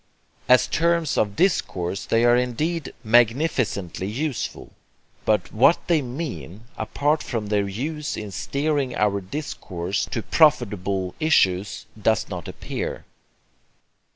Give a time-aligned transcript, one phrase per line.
[0.49, 4.71] As terms of DISCOURSE they are indeed magnificently useful,
[5.25, 11.85] but what they mean, apart from their use in steering our discourse to profitable issues,
[12.01, 13.05] does not appear.